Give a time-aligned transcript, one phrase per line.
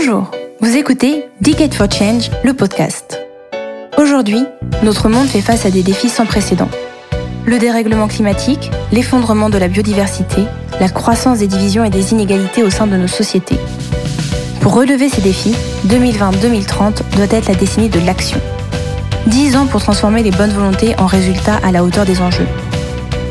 [0.00, 3.20] Bonjour, vous écoutez Ticket for Change, le podcast.
[3.96, 4.44] Aujourd'hui,
[4.84, 6.68] notre monde fait face à des défis sans précédent.
[7.46, 10.44] Le dérèglement climatique, l'effondrement de la biodiversité,
[10.78, 13.58] la croissance des divisions et des inégalités au sein de nos sociétés.
[14.60, 15.56] Pour relever ces défis,
[15.88, 18.40] 2020-2030 doit être la décennie de l'action.
[19.26, 22.46] 10 ans pour transformer les bonnes volontés en résultats à la hauteur des enjeux.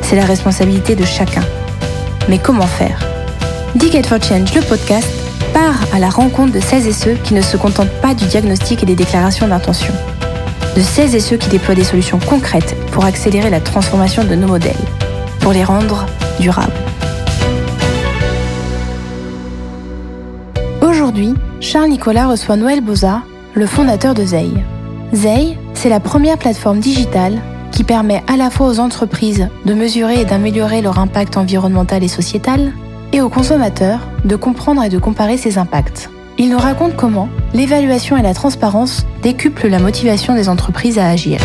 [0.01, 1.43] C'est la responsabilité de chacun.
[2.27, 2.99] Mais comment faire?
[3.79, 5.07] Ticket for Change, le podcast,
[5.93, 8.85] à la rencontre de celles et ceux qui ne se contentent pas du diagnostic et
[8.85, 9.93] des déclarations d'intention.
[10.75, 14.47] De celles et ceux qui déploient des solutions concrètes pour accélérer la transformation de nos
[14.47, 14.75] modèles,
[15.39, 16.05] pour les rendre
[16.39, 16.71] durables.
[20.81, 23.21] Aujourd'hui, Charles Nicolas reçoit Noël Boza,
[23.53, 24.51] le fondateur de Zei.
[25.13, 30.21] Zei, c'est la première plateforme digitale qui permet à la fois aux entreprises de mesurer
[30.21, 32.73] et d'améliorer leur impact environnemental et sociétal,
[33.13, 36.09] et aux consommateurs de comprendre et de comparer ces impacts.
[36.37, 41.39] Il nous raconte comment l'évaluation et la transparence décuplent la motivation des entreprises à agir.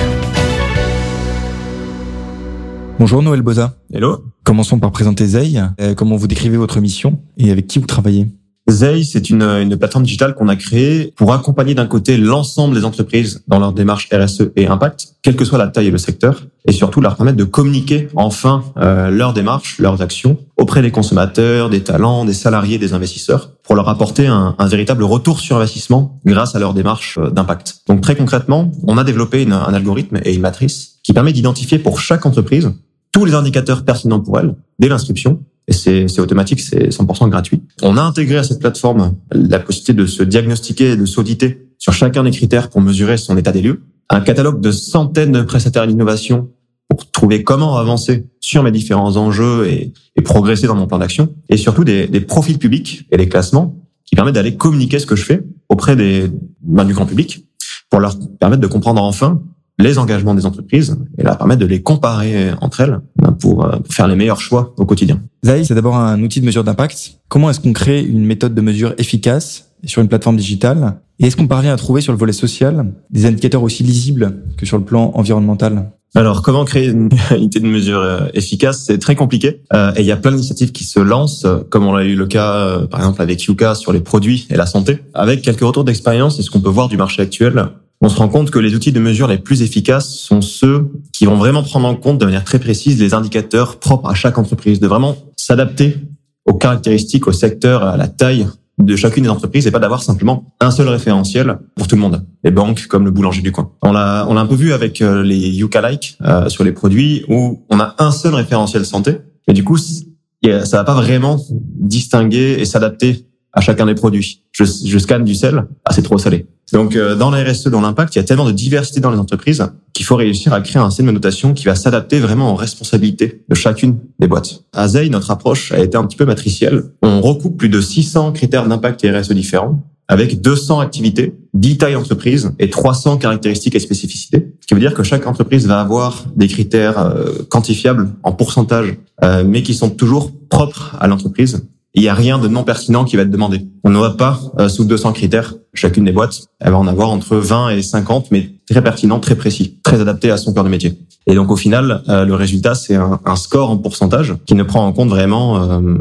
[2.98, 3.74] Bonjour Noël Boza.
[3.92, 4.24] Hello.
[4.44, 5.60] Commençons par présenter Zei.
[5.80, 8.28] Euh, comment vous décrivez votre mission et avec qui vous travaillez?
[8.70, 12.84] Zei, c'est une, une plateforme digitale qu'on a créée pour accompagner d'un côté l'ensemble des
[12.84, 16.44] entreprises dans leur démarche RSE et impact, quelle que soit la taille et le secteur,
[16.66, 21.70] et surtout leur permettre de communiquer enfin euh, leurs démarches, leurs actions auprès des consommateurs,
[21.70, 26.20] des talents, des salariés, des investisseurs, pour leur apporter un, un véritable retour sur investissement
[26.24, 27.80] grâce à leur démarche euh, d'impact.
[27.88, 31.78] Donc très concrètement, on a développé une, un algorithme et une matrice qui permet d'identifier
[31.78, 32.70] pour chaque entreprise
[33.12, 37.62] tous les indicateurs pertinents pour elle dès l'inscription et c'est automatique, c'est 100% gratuit.
[37.82, 41.92] On a intégré à cette plateforme la possibilité de se diagnostiquer et de s'auditer sur
[41.92, 45.86] chacun des critères pour mesurer son état des lieux, un catalogue de centaines de prestataires
[45.86, 46.50] d'innovation
[46.88, 49.92] pour trouver comment avancer sur mes différents enjeux et,
[50.24, 53.74] progresser dans mon plan d'action, et surtout des, des, profils publics et des classements
[54.05, 57.44] qui permettent d'aller communiquer ce que je fais auprès des, ben, du grand public
[57.90, 59.42] pour leur permettre de comprendre enfin
[59.78, 63.78] les engagements des entreprises et leur permettre de les comparer entre elles ben, pour, euh,
[63.78, 65.20] pour faire les meilleurs choix au quotidien.
[65.44, 67.18] Zai, c'est d'abord un outil de mesure d'impact.
[67.28, 70.96] Comment est-ce qu'on crée une méthode de mesure efficace sur une plateforme digitale?
[71.18, 74.66] Et est-ce qu'on parvient à trouver sur le volet social des indicateurs aussi lisibles que
[74.66, 75.90] sur le plan environnemental?
[76.14, 78.84] Alors, comment créer une unité de mesure euh, efficace?
[78.86, 79.62] C'est très compliqué.
[79.72, 82.27] Euh, et il y a plein d'initiatives qui se lancent, comme on a eu le
[82.27, 84.98] cas, euh, par exemple, avec Yuka sur les produits et la santé.
[85.14, 87.68] Avec quelques retours d'expérience et ce qu'on peut voir du marché actuel,
[88.02, 91.24] on se rend compte que les outils de mesure les plus efficaces sont ceux qui
[91.24, 94.80] vont vraiment prendre en compte de manière très précise les indicateurs propres à chaque entreprise,
[94.80, 95.96] de vraiment s'adapter
[96.45, 98.48] aux caractéristiques, au secteur, à la taille
[98.79, 102.27] de chacune des entreprises et pas d'avoir simplement un seul référentiel pour tout le monde.
[102.42, 103.70] Les banques comme le boulanger du coin.
[103.83, 107.24] On l'a, on l'a un peu vu avec euh, les Yuka-like euh, sur les produits
[107.29, 111.39] où on a un seul référentiel santé, mais du coup, ça va pas vraiment
[111.79, 114.42] distinguer et s'adapter à chacun des produits.
[114.51, 116.48] Je, je scanne du sel, ah c'est trop salé.
[116.72, 119.18] Donc euh, dans la RSE, dans l'impact, il y a tellement de diversité dans les
[119.18, 122.56] entreprises qu'il faut réussir à créer un système de notation qui va s'adapter vraiment aux
[122.56, 124.64] responsabilités de chacune des boîtes.
[124.72, 126.84] À Zei, notre approche a été un petit peu matricielle.
[127.02, 131.94] On recoupe plus de 600 critères d'impact et RSE différents avec 200 activités, 10 tailles
[131.94, 134.52] d'entreprise et 300 caractéristiques et spécificités.
[134.61, 138.96] Ce qui veut dire que chaque entreprise va avoir des critères euh, quantifiables en pourcentage,
[139.22, 143.05] euh, mais qui sont toujours propres à l'entreprise il n'y a rien de non pertinent
[143.05, 143.67] qui va être demandé.
[143.85, 145.55] On va pas euh, sous 200 critères.
[145.75, 149.37] Chacune des boîtes, elle va en avoir entre 20 et 50, mais très pertinent, très
[149.37, 150.99] précis, très adapté à son cœur de métier.
[151.26, 154.62] Et donc au final, euh, le résultat, c'est un, un, score en pourcentage qui ne
[154.62, 155.99] prend en compte vraiment euh,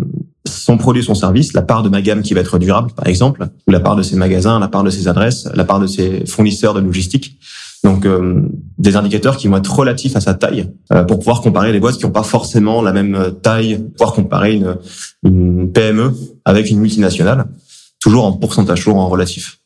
[0.47, 3.47] son produit, son service, la part de ma gamme qui va être durable, par exemple,
[3.67, 6.25] ou la part de ses magasins, la part de ses adresses, la part de ses
[6.25, 7.37] fournisseurs de logistique.
[7.83, 8.43] Donc euh,
[8.77, 11.97] des indicateurs qui vont être relatifs à sa taille euh, pour pouvoir comparer les boîtes
[11.97, 14.61] qui n'ont pas forcément la même taille, pouvoir comparer
[15.23, 16.13] une, PME
[16.45, 17.45] avec une multinationale,
[17.99, 19.59] toujours en pourcentage, toujours en relatif.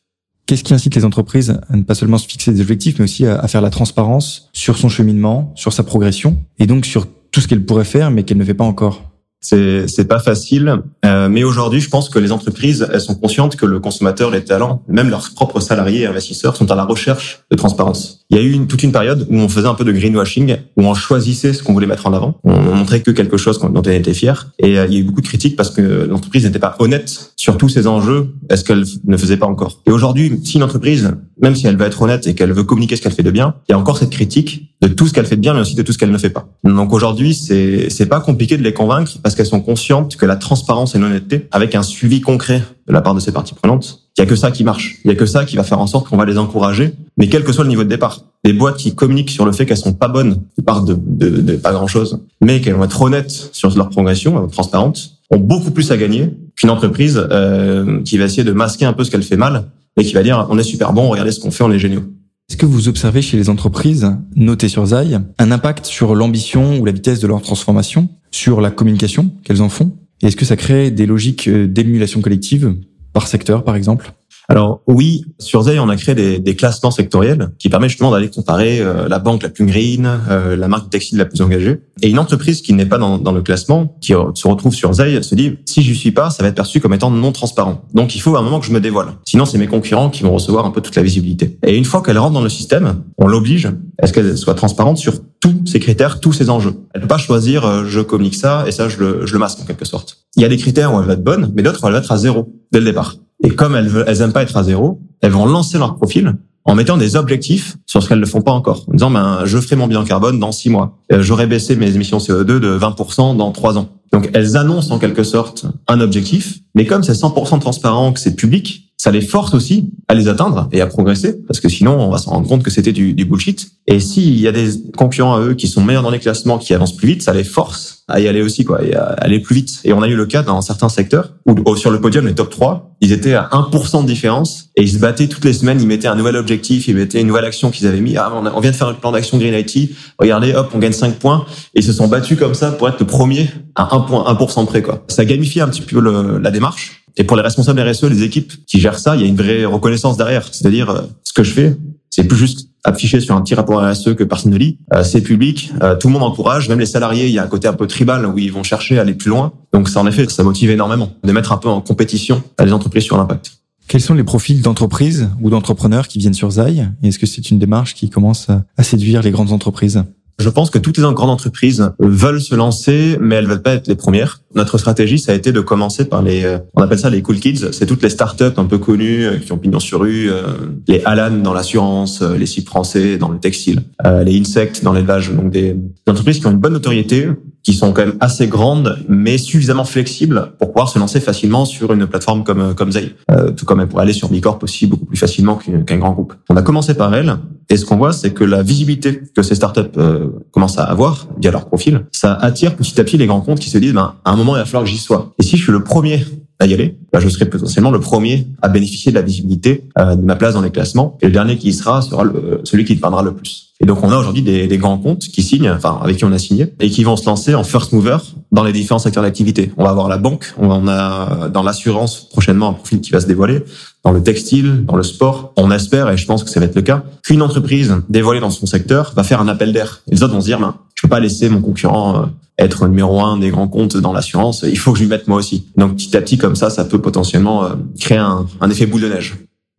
[0.46, 3.26] Qu'est-ce qui incite les entreprises à ne pas seulement se fixer des objectifs, mais aussi
[3.26, 7.48] à, faire la transparence sur son cheminement, sur sa progression, et donc sur tout ce
[7.48, 9.15] qu'elle pourrait faire, mais qu'elle ne fait pas encore?
[9.46, 13.56] C'est c'est pas facile, euh, mais aujourd'hui, je pense que les entreprises elles sont conscientes
[13.56, 17.44] que le consommateur, les talents, même leurs propres salariés et investisseurs sont à la recherche
[17.52, 18.25] de transparence.
[18.32, 20.58] Il y a eu une, toute une période où on faisait un peu de greenwashing,
[20.78, 23.72] où on choisissait ce qu'on voulait mettre en avant, on montrait que quelque chose dont
[23.76, 26.44] on était fier, et euh, il y a eu beaucoup de critiques parce que l'entreprise
[26.44, 29.82] n'était pas honnête sur tous ces enjeux, est-ce qu'elle ne faisait pas encore?
[29.86, 32.96] Et aujourd'hui, si une entreprise, même si elle veut être honnête et qu'elle veut communiquer
[32.96, 35.26] ce qu'elle fait de bien, il y a encore cette critique de tout ce qu'elle
[35.28, 36.48] fait de bien, mais aussi de tout ce qu'elle ne fait pas.
[36.64, 40.36] Donc aujourd'hui, c'est c'est pas compliqué de les convaincre parce qu'elles sont conscientes que la
[40.36, 44.22] transparence et l'honnêteté, avec un suivi concret de la part de ces parties prenantes, il
[44.22, 44.98] y a que ça qui marche.
[45.04, 47.28] Il y a que ça qui va faire en sorte qu'on va les encourager, mais
[47.28, 48.24] quel que soit le niveau de départ.
[48.44, 51.56] Les boîtes qui communiquent sur le fait qu'elles sont pas bonnes, partent de, de, de
[51.58, 55.92] pas grand chose, mais qu'elles vont être honnêtes sur leur progression, transparentes, ont beaucoup plus
[55.92, 59.38] à gagner qu'une entreprise euh, qui va essayer de masquer un peu ce qu'elle fait
[59.38, 59.66] mal
[59.98, 62.04] et qui va dire on est super bon, regardez ce qu'on fait, on est géniaux.
[62.50, 66.86] Est-ce que vous observez chez les entreprises notées sur Zai un impact sur l'ambition ou
[66.86, 69.92] la vitesse de leur transformation, sur la communication qu'elles en font?
[70.22, 72.76] Et est-ce que ça crée des logiques euh, d'émulation collective?
[73.16, 74.14] Par secteur, par exemple
[74.48, 78.30] alors oui, sur Zay, on a créé des, des, classements sectoriels qui permettent justement d'aller
[78.30, 81.82] comparer euh, la banque la plus green, euh, la marque textile la plus engagée.
[82.04, 85.24] Et une entreprise qui n'est pas dans, dans, le classement, qui se retrouve sur Zay,
[85.24, 87.82] se dit si je suis pas, ça va être perçu comme étant non transparent.
[87.94, 89.14] Donc il faut à un moment que je me dévoile.
[89.26, 91.58] Sinon, c'est mes concurrents qui vont recevoir un peu toute la visibilité.
[91.66, 93.70] Et une fois qu'elle rentre dans le système, on l'oblige
[94.00, 96.76] à ce qu'elle soit transparente sur tous ces critères, tous ces enjeux.
[96.94, 99.60] Elle peut pas choisir euh, je communique ça et ça je le, je le masque
[99.62, 100.25] en quelque sorte.
[100.36, 102.12] Il y a des critères où elle va être bonne, mais d'autres elle va être
[102.12, 103.16] à zéro dès le départ.
[103.44, 106.36] Et comme elles, elles aiment pas être à zéro, elles vont lancer leur profil
[106.66, 108.86] en mettant des objectifs sur ce qu'elles ne font pas encore.
[108.90, 110.98] En disant, ben, je ferai mon bilan carbone dans six mois.
[111.12, 113.90] Euh, j'aurai baissé mes émissions CO2 de 20% dans trois ans.
[114.12, 118.36] Donc, elles annoncent en quelque sorte un objectif, mais comme c'est 100% transparent, que c'est
[118.36, 122.10] public, ça les force aussi à les atteindre et à progresser, parce que sinon on
[122.10, 123.72] va se rendre compte que c'était du, du, bullshit.
[123.88, 126.74] Et s'il y a des concurrents à eux qui sont meilleurs dans les classements, qui
[126.74, 129.56] avancent plus vite, ça les force à y aller aussi, quoi, et à aller plus
[129.56, 129.80] vite.
[129.84, 132.52] Et on a eu le cas dans certains secteurs où sur le podium, les top
[132.52, 135.88] 3, ils étaient à 1% de différence et ils se battaient toutes les semaines, ils
[135.88, 138.16] mettaient un nouvel objectif, ils mettaient une nouvelle action qu'ils avaient mis.
[138.18, 141.16] Ah, on vient de faire un plan d'action Green IT, regardez, hop, on gagne 5
[141.16, 141.46] points.
[141.74, 144.66] Et ils se sont battus comme ça pour être le premier à 1 point, 1%
[144.66, 145.04] près, quoi.
[145.08, 147.05] Ça gamifie un petit peu le, la démarche.
[147.18, 149.66] Et pour les responsables RSE, les équipes qui gèrent ça, il y a une vraie
[149.66, 150.48] reconnaissance derrière.
[150.52, 151.78] C'est-à-dire, euh, ce que je fais,
[152.10, 154.78] c'est plus juste affiché sur un petit rapport RSE que personne ne lit.
[154.94, 157.26] Euh, c'est public, euh, tout le monde encourage, même les salariés.
[157.26, 159.30] Il y a un côté un peu tribal où ils vont chercher à aller plus
[159.30, 159.54] loin.
[159.74, 163.04] Donc ça, en effet, ça motive énormément de mettre un peu en compétition les entreprises
[163.04, 163.52] sur l'impact.
[163.88, 167.60] Quels sont les profils d'entreprises ou d'entrepreneurs qui viennent sur Zai est-ce que c'est une
[167.60, 168.48] démarche qui commence
[168.78, 170.04] à séduire les grandes entreprises?
[170.38, 173.88] Je pense que toutes les grandes entreprises veulent se lancer, mais elles veulent pas être
[173.88, 174.42] les premières.
[174.54, 177.40] Notre stratégie, ça a été de commencer par les, euh, on appelle ça les cool
[177.40, 177.72] kids.
[177.72, 180.44] C'est toutes les startups un peu connues euh, qui ont pignon sur rue, euh,
[180.88, 183.84] les Alan dans l'assurance, les sites français dans le textile,
[184.26, 185.32] les Insect dans l'élevage.
[185.32, 185.76] Donc des
[186.08, 187.28] entreprises qui ont une bonne notoriété,
[187.66, 191.92] qui sont quand même assez grandes, mais suffisamment flexibles pour pouvoir se lancer facilement sur
[191.92, 193.16] une plateforme comme comme Zay.
[193.32, 196.36] Euh, tout comme elle pourrait aller sur Bicorp aussi beaucoup plus facilement qu'un grand groupe.
[196.50, 197.38] On a commencé par elle,
[197.70, 201.28] et ce qu'on voit, c'est que la visibilité que ces startups euh, commencent à avoir
[201.42, 204.14] via leur profil, ça attire petit à petit les grands comptes qui se disent, ben,
[204.24, 205.34] à un moment, il va falloir que j'y sois.
[205.40, 206.24] Et si je suis le premier
[206.60, 210.16] à y aller, ben, je serai potentiellement le premier à bénéficier de la visibilité euh,
[210.16, 211.18] de ma place dans les classements.
[211.22, 213.65] Et le dernier qui y sera sera le, celui qui te le plus.
[213.82, 216.32] Et donc, on a aujourd'hui des, des, grands comptes qui signent, enfin, avec qui on
[216.32, 218.18] a signé, et qui vont se lancer en first mover
[218.52, 219.72] dans les différents secteurs d'activité.
[219.76, 223.28] On va avoir la banque, on a dans l'assurance prochainement un profil qui va se
[223.28, 223.64] dévoiler,
[224.06, 225.54] dans le textile, dans le sport.
[225.58, 228.50] On espère, et je pense que ça va être le cas, qu'une entreprise dévoilée dans
[228.50, 230.04] son secteur va faire un appel d'air.
[230.08, 232.26] Et les autres vont se dire, ben, je peux pas laisser mon concurrent euh,
[232.58, 234.64] être numéro un des grands comptes dans l'assurance.
[234.66, 235.68] Il faut que je lui mette moi aussi.
[235.76, 237.70] Donc, petit à petit, comme ça, ça peut potentiellement euh,
[238.00, 239.36] créer un, un effet boule de neige.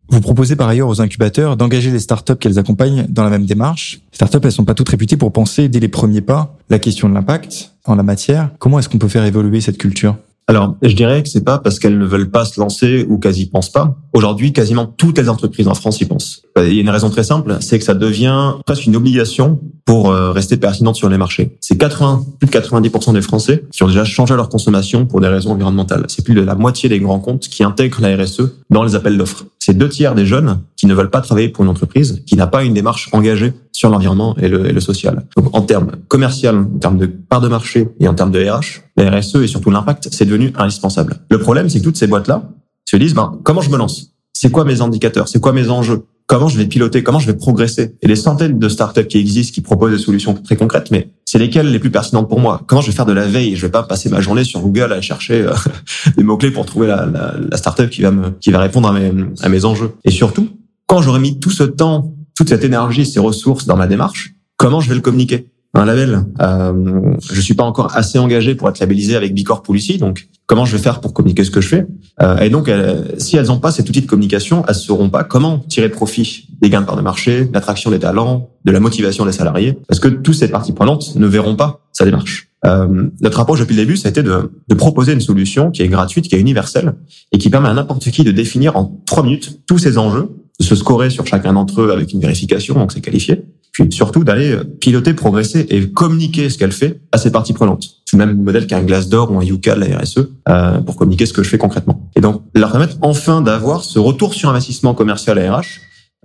[0.09, 3.99] Vous proposez par ailleurs aux incubateurs d'engager les startups qu'elles accompagnent dans la même démarche.
[4.11, 7.13] Startups, elles sont pas toutes réputées pour penser dès les premiers pas la question de
[7.13, 8.51] l'impact en la matière.
[8.59, 10.15] Comment est-ce qu'on peut faire évoluer cette culture?
[10.49, 13.37] Alors, je dirais que c'est pas parce qu'elles ne veulent pas se lancer ou qu'elles
[13.37, 13.97] y pensent pas.
[14.13, 16.41] Aujourd'hui, quasiment toutes les entreprises en France y pensent.
[16.55, 20.11] Il y a une raison très simple, c'est que ça devient presque une obligation pour
[20.11, 21.57] euh, rester pertinente sur les marchés.
[21.61, 25.29] C'est 80, plus de 90% des Français qui ont déjà changé leur consommation pour des
[25.29, 26.05] raisons environnementales.
[26.09, 29.17] C'est plus de la moitié des grands comptes qui intègrent la RSE dans les appels
[29.17, 29.45] d'offres.
[29.59, 32.47] C'est deux tiers des jeunes qui ne veulent pas travailler pour une entreprise qui n'a
[32.47, 35.25] pas une démarche engagée sur l'environnement et le, social.
[35.37, 38.81] Donc en termes commercial, en termes de part de marché et en termes de RH,
[38.97, 41.15] la RSE et surtout l'impact, c'est devenu indispensable.
[41.31, 42.43] Le problème, c'est que toutes ces boîtes-là
[42.83, 44.11] se disent, ben, comment je me lance?
[44.33, 45.29] C'est quoi mes indicateurs?
[45.29, 46.03] C'est quoi mes enjeux?
[46.27, 47.95] Comment je vais piloter Comment je vais progresser.
[48.01, 51.39] Et les centaines de startups qui existent, qui proposent des solutions très concrètes, mais c'est
[51.39, 52.61] lesquelles les plus pertinentes pour moi?
[52.67, 53.55] Comment je vais faire de la veille?
[53.55, 55.53] Je vais pas passer ma journée sur Google à chercher euh,
[56.17, 59.11] des mots clés pour trouver la startup qui va me qui va répondre à mes,
[59.41, 59.93] à mes enjeux.
[60.03, 60.49] Et surtout,
[60.85, 64.81] quand j'aurai mis tout ce temps toute cette énergie, ces ressources dans ma démarche, comment
[64.81, 65.47] je vais le communiquer?
[65.73, 66.25] Un label.
[66.41, 70.27] Euh, je suis pas encore assez engagé pour être labellisé avec Bicorp ou Lucie, donc
[70.45, 71.87] comment je vais faire pour communiquer ce que je fais
[72.21, 72.71] euh, Et donc,
[73.17, 76.69] si elles n'ont pas cet outil de communication, elles sauront pas comment tirer profit des
[76.69, 80.07] gains de part de marché, l'attraction des talents, de la motivation des salariés, parce que
[80.07, 82.49] toutes ces parties prenantes ne verront pas sa démarche.
[82.65, 85.83] Euh, notre approche depuis le début, ça a été de, de, proposer une solution qui
[85.83, 86.95] est gratuite, qui est universelle
[87.31, 90.65] et qui permet à n'importe qui de définir en trois minutes tous ces enjeux de
[90.65, 93.43] se scorer sur chacun d'entre eux avec une vérification, donc c'est qualifié,
[93.83, 97.83] puis surtout d'aller euh, piloter, progresser et communiquer ce qu'elle fait à ses parties prenantes.
[98.05, 101.25] C'est le même modèle qu'un Glassdoor ou un Yuka de la RSE euh, pour communiquer
[101.25, 102.09] ce que je fais concrètement.
[102.15, 105.65] Et donc leur permettre enfin d'avoir ce retour sur investissement commercial à RH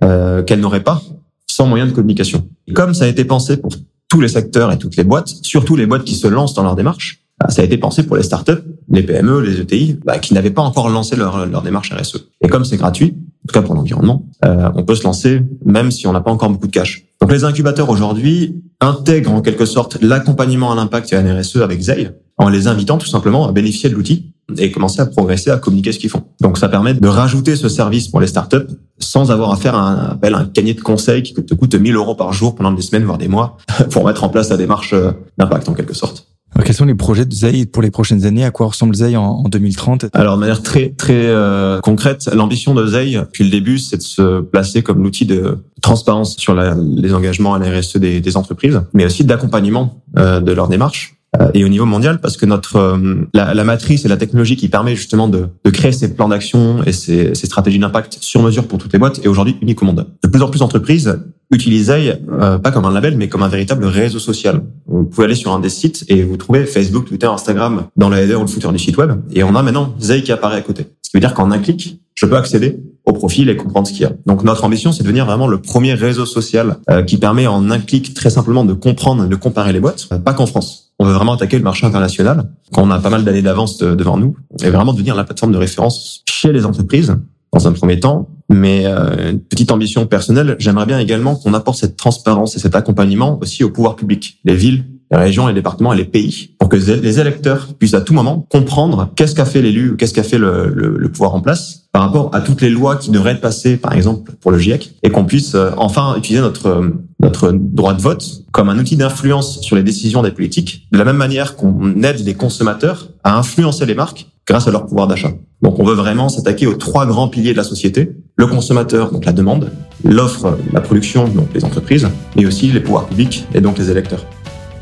[0.03, 1.01] euh, qu'elle n'aurait pas
[1.47, 2.47] sans moyen de communication.
[2.67, 3.71] Et comme ça a été pensé pour
[4.09, 6.75] tous les secteurs et toutes les boîtes, surtout les boîtes qui se lancent dans leur
[6.75, 10.33] démarche, bah, ça a été pensé pour les startups les PME, les ETI, bah, qui
[10.33, 12.29] n'avaient pas encore lancé leur, leur démarche RSE.
[12.41, 15.91] Et comme c'est gratuit, en tout cas pour l'environnement, euh, on peut se lancer même
[15.91, 17.05] si on n'a pas encore beaucoup de cash.
[17.23, 21.55] Donc les incubateurs aujourd'hui intègrent en quelque sorte l'accompagnement à l'impact et à la RSE
[21.55, 25.49] avec Zei en les invitant tout simplement à bénéficier de l'outil et commencer à progresser,
[25.49, 26.23] à communiquer ce qu'ils font.
[26.41, 28.67] Donc ça permet de rajouter ce service pour les startups
[28.99, 32.15] sans avoir à faire un appel, un canier de conseils qui te coûte 1000 euros
[32.15, 33.55] par jour pendant des semaines, voire des mois,
[33.89, 36.27] pour mettre en place la démarche euh, d'impact en quelque sorte.
[36.55, 38.45] Alors, quels sont les projets de Zei pour les prochaines années?
[38.45, 42.85] À quoi ressemble Zei en, 2030 Alors, de manière très très euh, concrète, l'ambition de
[42.85, 47.13] Zei, depuis le début, c'est de se placer comme l'outil de transparence sur la, les
[47.13, 51.49] engagements à la RSE des, des entreprises, mais aussi d'accompagnement euh, de leur démarche euh,
[51.55, 54.69] et au niveau mondial parce que notre euh, la, la, matrice et la technologie qui
[54.69, 58.67] permet justement de, de créer ces plans d'action et ces, ces stratégies d'impact sur mesure
[58.67, 60.05] pour toutes les boîtes est aujourd'hui unique au monde.
[60.23, 61.19] De plus en plus d'entreprises
[61.51, 64.61] utilisent euh, pas comme un label mais comme un véritable réseau social.
[64.93, 68.21] Vous pouvez aller sur un des sites et vous trouvez Facebook, Twitter, Instagram dans la
[68.21, 70.61] header ou le footer du site web et on a maintenant Zei qui apparaît à
[70.61, 70.85] côté.
[71.01, 73.93] Ce qui veut dire qu'en un clic, je peux accéder au profil et comprendre ce
[73.93, 74.13] qu'il y a.
[74.25, 77.71] Donc notre ambition, c'est de devenir vraiment le premier réseau social euh, qui permet en
[77.71, 81.13] un clic très simplement de comprendre, de comparer les boîtes, pas qu'en France on veut
[81.13, 84.69] vraiment attaquer le marché international, quand on a pas mal d'années d'avance devant nous, et
[84.69, 87.15] vraiment devenir la plateforme de référence chez les entreprises,
[87.51, 88.29] dans un premier temps.
[88.49, 92.75] Mais euh, une petite ambition personnelle, j'aimerais bien également qu'on apporte cette transparence et cet
[92.75, 96.69] accompagnement aussi au pouvoir public, les villes, les régions, les départements et les pays, pour
[96.69, 100.23] que les électeurs puissent à tout moment comprendre qu'est-ce qu'a fait l'élu ou qu'est-ce qu'a
[100.23, 103.33] fait le, le, le, pouvoir en place par rapport à toutes les lois qui devraient
[103.33, 107.51] être passées, par exemple, pour le GIEC, et qu'on puisse euh, enfin utiliser notre, notre
[107.51, 111.17] droit de vote comme un outil d'influence sur les décisions des politiques, de la même
[111.17, 115.31] manière qu'on aide les consommateurs à influencer les marques grâce à leur pouvoir d'achat.
[115.61, 119.25] Donc on veut vraiment s'attaquer aux trois grands piliers de la société, le consommateur, donc
[119.25, 119.71] la demande,
[120.03, 124.25] l'offre, la production, donc les entreprises, mais aussi les pouvoirs publics et donc les électeurs.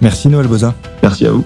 [0.02, 0.74] Merci Noël Boza.
[1.04, 1.46] Merci à vous.